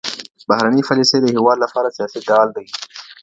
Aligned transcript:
بهرنۍ 0.47 0.81
پالیسي 0.89 1.17
د 1.21 1.25
هیواد 1.35 1.57
لپاره 1.65 1.93
سیاسي 1.97 2.19
ډال 2.27 2.47
دی. 2.55 2.65